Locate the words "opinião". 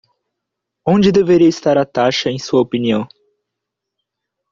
2.59-3.07